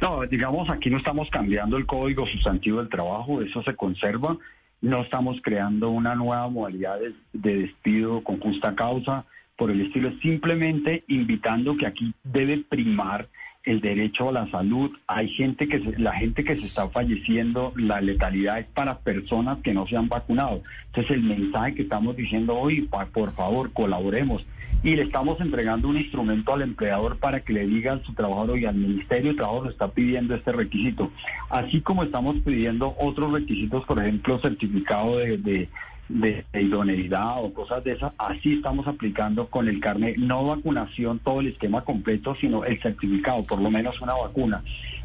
No, 0.00 0.26
digamos, 0.26 0.68
aquí 0.70 0.90
no 0.90 0.98
estamos 0.98 1.30
cambiando 1.30 1.76
el 1.76 1.86
código 1.86 2.26
sustantivo 2.26 2.78
del 2.78 2.88
trabajo, 2.88 3.40
eso 3.40 3.62
se 3.62 3.74
conserva. 3.74 4.36
No 4.82 5.02
estamos 5.02 5.38
creando 5.42 5.90
una 5.90 6.14
nueva 6.14 6.48
modalidad 6.48 6.98
de, 7.00 7.14
de 7.32 7.62
despido 7.62 8.22
con 8.22 8.38
justa 8.38 8.74
causa 8.74 9.24
por 9.56 9.70
el 9.70 9.80
estilo, 9.80 10.12
simplemente 10.20 11.02
invitando 11.08 11.76
que 11.76 11.86
aquí 11.86 12.12
debe 12.22 12.58
primar 12.58 13.26
el 13.66 13.80
derecho 13.80 14.28
a 14.28 14.32
la 14.32 14.50
salud. 14.50 14.90
Hay 15.06 15.28
gente 15.28 15.68
que 15.68 15.80
se, 15.80 15.98
la 15.98 16.14
gente 16.14 16.44
que 16.44 16.56
se 16.56 16.66
está 16.66 16.88
falleciendo, 16.88 17.72
la 17.76 18.00
letalidad 18.00 18.60
es 18.60 18.66
para 18.66 18.98
personas 19.00 19.58
que 19.58 19.74
no 19.74 19.86
se 19.86 19.96
han 19.96 20.08
vacunado. 20.08 20.62
Entonces 20.86 21.10
el 21.16 21.24
mensaje 21.24 21.74
que 21.74 21.82
estamos 21.82 22.16
diciendo 22.16 22.56
hoy, 22.56 22.88
por 23.12 23.32
favor, 23.32 23.72
colaboremos 23.72 24.46
y 24.82 24.94
le 24.94 25.02
estamos 25.02 25.40
entregando 25.40 25.88
un 25.88 25.96
instrumento 25.96 26.54
al 26.54 26.62
empleador 26.62 27.18
para 27.18 27.40
que 27.40 27.52
le 27.52 27.66
diga 27.66 27.94
a 27.94 28.04
su 28.04 28.12
trabajador 28.14 28.58
y 28.58 28.66
al 28.66 28.76
Ministerio 28.76 29.32
de 29.32 29.36
Trabajo 29.36 29.64
le 29.64 29.70
está 29.70 29.88
pidiendo 29.88 30.34
este 30.34 30.52
requisito. 30.52 31.10
Así 31.50 31.80
como 31.80 32.04
estamos 32.04 32.36
pidiendo 32.44 32.94
otros 32.98 33.32
requisitos, 33.32 33.84
por 33.84 33.98
ejemplo, 33.98 34.38
certificado 34.38 35.18
de 35.18 35.38
de, 35.38 35.68
idoneidad 36.08 37.42
o 37.42 37.52
cosas 37.52 37.82
de 37.84 37.92
esas, 37.92 38.12
así 38.18 38.54
estamos 38.54 38.86
aplicando 38.86 39.48
con 39.48 39.68
el 39.68 39.80
carnet, 39.80 40.16
no 40.16 40.44
vacunación, 40.44 41.18
todo 41.18 41.40
el 41.40 41.48
esquema 41.48 41.82
completo, 41.82 42.36
sino 42.40 42.64
el 42.64 42.80
certificado, 42.80 43.42
por 43.44 43.60
lo 43.60 43.70
menos 43.70 44.00
una 44.00 44.14
vacuna. 44.14 44.62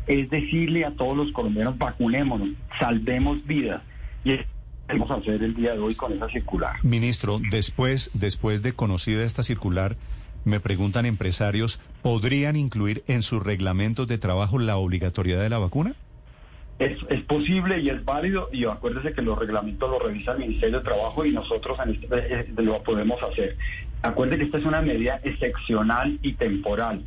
Es 0.08 0.30
decirle 0.30 0.86
a 0.86 0.92
todos 0.92 1.16
los 1.16 1.32
colombianos, 1.32 1.78
vacunémonos, 1.78 2.50
salvemos 2.80 3.46
vidas. 3.46 3.82
Y 4.24 4.38
vamos 4.88 5.10
a 5.12 5.16
hacer 5.16 5.42
el 5.42 5.56
día 5.56 5.74
de 5.74 5.80
hoy 5.80 5.96
con 5.96 6.14
esa 6.14 6.28
circular. 6.30 6.76
Ministro, 6.84 7.40
después, 7.50 8.12
después 8.20 8.62
de 8.62 8.74
conocida 8.74 9.24
esta 9.24 9.44
circular, 9.44 9.96
me 10.44 10.60
preguntan 10.60 11.06
empresarios, 11.06 11.80
¿podrían 12.02 12.56
incluir 12.56 13.04
en 13.08 13.22
sus 13.22 13.44
reglamentos 13.44 14.08
de 14.08 14.18
trabajo 14.18 14.60
la 14.60 14.78
obligatoriedad 14.78 15.42
de 15.42 15.50
la 15.50 15.60
vacuna? 15.60 15.94
Es, 16.82 17.22
posible 17.26 17.80
y 17.80 17.90
es 17.90 18.04
válido 18.04 18.50
y 18.52 18.66
acuérdese 18.66 19.14
que 19.14 19.22
los 19.22 19.38
reglamentos 19.38 19.90
los 19.90 20.02
revisa 20.02 20.32
el 20.32 20.40
Ministerio 20.40 20.80
de 20.80 20.84
Trabajo 20.84 21.24
y 21.24 21.32
nosotros 21.32 21.78
este, 21.88 22.08
eh, 22.18 22.48
eh, 22.58 22.62
lo 22.62 22.82
podemos 22.82 23.22
hacer. 23.22 23.56
Acuérdese 24.02 24.40
que 24.40 24.46
esta 24.46 24.58
es 24.58 24.66
una 24.66 24.82
medida 24.82 25.20
excepcional 25.24 26.18
y 26.24 26.34
temporal. 26.34 27.04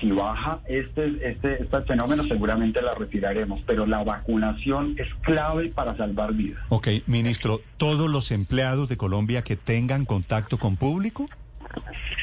Si 0.00 0.10
baja 0.10 0.60
este, 0.66 1.06
este, 1.22 1.62
este 1.62 1.82
fenómeno 1.82 2.24
seguramente 2.24 2.82
la 2.82 2.94
retiraremos, 2.94 3.60
pero 3.64 3.86
la 3.86 4.02
vacunación 4.02 4.96
es 4.98 5.08
clave 5.22 5.68
para 5.68 5.96
salvar 5.96 6.34
vidas. 6.34 6.60
Ok, 6.68 6.88
ministro, 7.06 7.60
¿todos 7.76 8.10
los 8.10 8.32
empleados 8.32 8.88
de 8.88 8.96
Colombia 8.96 9.42
que 9.42 9.54
tengan 9.56 10.04
contacto 10.04 10.58
con 10.58 10.76
público? 10.76 11.28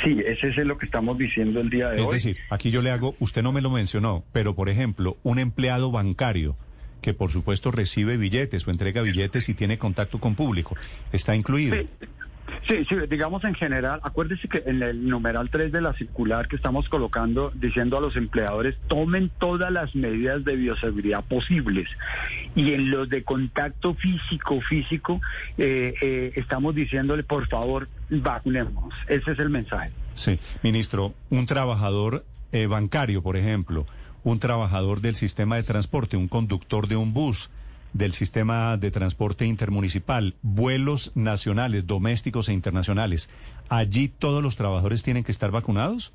Sí, 0.04 0.18
ese 0.26 0.50
es 0.50 0.58
lo 0.58 0.78
que 0.78 0.86
estamos 0.86 1.18
diciendo 1.18 1.62
el 1.62 1.70
día 1.70 1.90
de 1.90 2.02
hoy. 2.02 2.18
Es 2.18 2.24
decir, 2.24 2.38
aquí 2.50 2.72
yo 2.72 2.82
le 2.82 2.92
hago, 2.92 3.16
usted 3.20 3.42
no 3.42 3.54
me 3.54 3.62
lo 3.62 3.70
mencionó, 3.70 4.24
pero 4.34 4.54
por 4.54 4.68
ejemplo, 4.70 5.18
un 5.24 5.40
empleado 5.40 5.92
bancario 5.92 6.56
que 7.02 7.14
por 7.14 7.32
supuesto 7.32 7.72
recibe 7.72 8.18
billetes 8.18 8.68
o 8.68 8.72
entrega 8.72 9.02
billetes 9.02 9.50
y 9.50 9.54
tiene 9.54 9.78
contacto 9.78 10.20
con 10.20 10.36
público. 10.36 10.76
¿Está 11.12 11.36
incluido? 11.36 11.76
Sí. 11.76 12.08
Sí, 12.68 12.86
digamos 13.10 13.44
en 13.44 13.56
general, 13.56 14.00
acuérdese 14.04 14.48
que 14.48 14.64
en 14.66 14.84
el 14.84 15.08
numeral 15.08 15.50
3 15.50 15.72
de 15.72 15.82
la 15.82 15.94
circular 15.94 16.48
que 16.48 16.56
estamos 16.56 16.88
colocando, 16.90 17.52
diciendo 17.56 17.98
a 17.98 18.02
los 18.02 18.16
empleadores, 18.16 18.76
tomen 18.88 19.32
todas 19.40 19.72
las 19.72 19.96
medidas 19.96 20.44
de 20.46 20.56
bioseguridad 20.56 21.24
posibles. 21.24 21.88
Y 22.56 22.74
en 22.74 22.92
los 22.92 23.10
de 23.10 23.24
contacto 23.24 23.96
físico, 23.96 24.62
físico, 24.62 25.22
eh, 25.58 25.94
eh, 26.02 26.34
estamos 26.36 26.76
diciéndole, 26.76 27.24
por 27.24 27.48
favor, 27.48 27.88
vacunemos. 28.10 28.94
Ese 29.08 29.32
es 29.32 29.40
el 29.40 29.50
mensaje. 29.50 29.92
Sí, 30.14 30.40
ministro, 30.62 31.14
un 31.30 31.46
trabajador 31.46 32.26
eh, 32.52 32.68
bancario, 32.68 33.24
por 33.24 33.38
ejemplo, 33.38 33.88
un 34.24 34.40
trabajador 34.40 35.02
del 35.02 35.16
sistema 35.16 35.56
de 35.56 35.64
transporte, 35.64 36.18
un 36.18 36.28
conductor 36.28 36.88
de 36.88 36.96
un 36.96 37.14
bus 37.14 37.50
del 37.94 38.14
sistema 38.14 38.78
de 38.78 38.92
transporte 38.92 39.46
intermunicipal, 39.46 40.36
vuelos 40.42 41.12
nacionales, 41.16 41.88
domésticos 41.88 42.50
e 42.50 42.54
internacionales. 42.54 43.30
¿Allí 43.68 44.08
todos 44.08 44.44
los 44.44 44.56
trabajadores 44.56 45.04
tienen 45.04 45.24
que 45.24 45.32
estar 45.32 45.52
vacunados? 45.52 46.12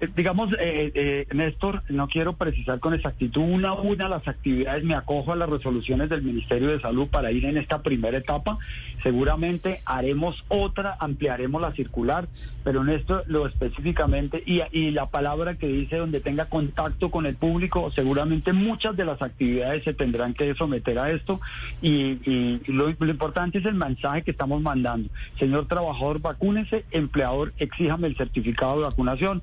Eh, 0.00 0.08
digamos, 0.16 0.52
eh, 0.54 0.90
eh, 0.94 1.26
Néstor, 1.32 1.82
no 1.88 2.08
quiero 2.08 2.32
precisar 2.34 2.80
con 2.80 2.94
exactitud 2.94 3.42
una 3.42 3.70
a 3.70 3.74
una 3.74 4.08
las 4.08 4.26
actividades, 4.26 4.82
me 4.84 4.94
acojo 4.94 5.32
a 5.32 5.36
las 5.36 5.48
resoluciones 5.48 6.08
del 6.08 6.22
Ministerio 6.22 6.68
de 6.68 6.80
Salud 6.80 7.08
para 7.08 7.30
ir 7.32 7.44
en 7.44 7.58
esta 7.58 7.82
primera 7.82 8.16
etapa. 8.16 8.58
Seguramente 9.02 9.80
haremos 9.84 10.44
otra, 10.48 10.96
ampliaremos 11.00 11.60
la 11.60 11.72
circular, 11.72 12.28
pero 12.64 12.82
en 12.82 12.90
esto 12.90 13.22
lo 13.26 13.46
específicamente, 13.46 14.42
y, 14.44 14.60
y 14.72 14.90
la 14.90 15.06
palabra 15.06 15.56
que 15.56 15.68
dice 15.68 15.96
donde 15.96 16.20
tenga 16.20 16.46
contacto 16.46 17.10
con 17.10 17.26
el 17.26 17.36
público, 17.36 17.90
seguramente 17.90 18.52
muchas 18.52 18.96
de 18.96 19.04
las 19.04 19.20
actividades 19.22 19.84
se 19.84 19.94
tendrán 19.94 20.34
que 20.34 20.54
someter 20.54 20.98
a 20.98 21.10
esto, 21.10 21.40
y, 21.82 22.60
lo, 22.66 22.88
importante 22.88 23.58
es 23.58 23.64
el 23.66 23.74
mensaje 23.74 24.22
que 24.22 24.30
estamos 24.30 24.60
mandando. 24.62 25.08
Señor 25.38 25.66
trabajador, 25.66 26.20
vacúnese, 26.20 26.84
empleador, 26.90 27.52
exíjame 27.58 28.08
el 28.08 28.16
certificado 28.16 28.78
de 28.78 28.86
vacunación 28.86 29.42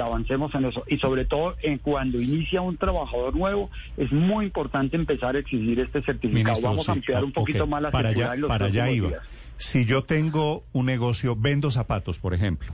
avancemos 0.00 0.54
en 0.54 0.66
eso. 0.66 0.84
Y 0.86 0.98
sobre 0.98 1.24
todo, 1.24 1.56
en 1.62 1.78
cuando 1.78 2.20
inicia 2.20 2.60
un 2.60 2.76
trabajador 2.76 3.34
nuevo, 3.34 3.70
es 3.96 4.12
muy 4.12 4.46
importante 4.46 4.96
empezar 4.96 5.36
a 5.36 5.38
exigir 5.38 5.80
este 5.80 6.02
certificado. 6.02 6.60
Vamos 6.60 6.88
a 6.88 6.92
ampliar 6.92 7.24
un 7.24 7.32
poquito 7.32 7.66
más 7.66 7.82
la 7.82 7.90
para 7.90 8.10
allá, 8.10 8.34
para 8.46 8.66
allá 8.66 8.90
iba. 8.90 9.10
Si 9.56 9.84
yo 9.84 10.04
tengo 10.04 10.62
un 10.72 10.86
negocio, 10.86 11.34
vendo 11.36 11.70
zapatos, 11.70 12.18
por 12.18 12.32
ejemplo, 12.32 12.72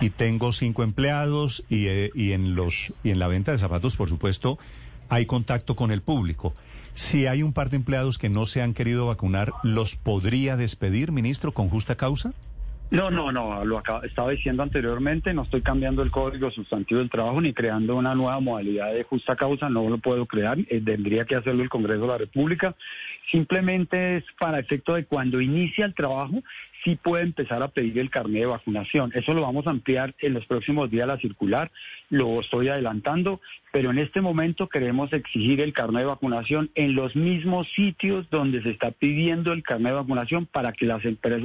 y 0.00 0.10
tengo 0.10 0.52
cinco 0.52 0.82
empleados 0.84 1.64
y, 1.68 1.86
eh, 1.88 2.10
y, 2.14 2.32
en 2.32 2.54
los 2.54 2.94
y 3.02 3.10
en 3.10 3.18
la 3.18 3.26
venta 3.26 3.52
de 3.52 3.58
zapatos, 3.58 3.96
por 3.96 4.08
supuesto, 4.08 4.58
hay 5.08 5.26
contacto 5.26 5.74
con 5.74 5.90
el 5.90 6.02
público. 6.02 6.54
Si 6.94 7.26
hay 7.26 7.42
un 7.42 7.52
par 7.52 7.70
de 7.70 7.76
empleados 7.76 8.18
que 8.18 8.28
no 8.28 8.46
se 8.46 8.62
han 8.62 8.74
querido 8.74 9.06
vacunar, 9.06 9.52
¿los 9.62 9.96
podría 9.96 10.56
despedir, 10.56 11.12
ministro, 11.12 11.52
con 11.52 11.68
justa 11.68 11.96
causa? 11.96 12.32
No, 12.90 13.08
no, 13.08 13.30
no, 13.30 13.64
lo 13.64 13.80
estaba 14.02 14.32
diciendo 14.32 14.64
anteriormente, 14.64 15.32
no 15.32 15.42
estoy 15.42 15.62
cambiando 15.62 16.02
el 16.02 16.10
código 16.10 16.50
sustantivo 16.50 16.98
del 16.98 17.08
trabajo 17.08 17.40
ni 17.40 17.52
creando 17.52 17.94
una 17.94 18.16
nueva 18.16 18.40
modalidad 18.40 18.92
de 18.92 19.04
justa 19.04 19.36
causa, 19.36 19.68
no 19.68 19.88
lo 19.88 19.98
puedo 19.98 20.26
crear, 20.26 20.58
eh, 20.58 20.82
tendría 20.84 21.24
que 21.24 21.36
hacerlo 21.36 21.62
el 21.62 21.68
Congreso 21.68 22.00
de 22.00 22.08
la 22.08 22.18
República. 22.18 22.74
Simplemente 23.30 24.16
es 24.16 24.24
para 24.40 24.58
efecto 24.58 24.94
de 24.94 25.04
cuando 25.04 25.40
inicia 25.40 25.86
el 25.86 25.94
trabajo, 25.94 26.42
sí 26.84 26.96
puede 26.96 27.24
empezar 27.24 27.62
a 27.62 27.68
pedir 27.68 27.98
el 27.98 28.10
carnet 28.10 28.42
de 28.42 28.46
vacunación. 28.46 29.12
Eso 29.14 29.34
lo 29.34 29.42
vamos 29.42 29.66
a 29.66 29.70
ampliar 29.70 30.14
en 30.20 30.34
los 30.34 30.46
próximos 30.46 30.90
días 30.90 31.06
la 31.06 31.18
circular, 31.18 31.70
lo 32.08 32.40
estoy 32.40 32.68
adelantando, 32.68 33.40
pero 33.72 33.90
en 33.90 33.98
este 33.98 34.20
momento 34.20 34.68
queremos 34.68 35.12
exigir 35.12 35.60
el 35.60 35.72
carnet 35.72 36.02
de 36.02 36.08
vacunación 36.08 36.70
en 36.74 36.94
los 36.94 37.14
mismos 37.14 37.68
sitios 37.74 38.28
donde 38.30 38.62
se 38.62 38.70
está 38.70 38.90
pidiendo 38.90 39.52
el 39.52 39.62
carnet 39.62 39.92
de 39.92 40.00
vacunación 40.00 40.46
para 40.46 40.72
que 40.72 40.86
las, 40.86 41.02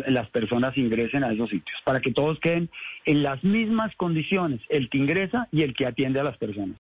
las 0.07 0.29
personas 0.29 0.77
ingresen 0.77 1.23
a 1.23 1.31
esos 1.31 1.49
sitios, 1.49 1.79
para 1.83 2.01
que 2.01 2.11
todos 2.11 2.39
queden 2.39 2.69
en 3.05 3.23
las 3.23 3.43
mismas 3.43 3.95
condiciones, 3.95 4.61
el 4.69 4.89
que 4.89 4.97
ingresa 4.97 5.47
y 5.51 5.61
el 5.61 5.73
que 5.73 5.85
atiende 5.85 6.19
a 6.19 6.23
las 6.23 6.37
personas. 6.37 6.73